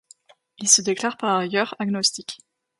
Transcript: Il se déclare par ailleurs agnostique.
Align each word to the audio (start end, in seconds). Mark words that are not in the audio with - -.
Il 0.57 0.67
se 0.67 0.81
déclare 0.81 1.15
par 1.15 1.37
ailleurs 1.37 1.75
agnostique. 1.77 2.39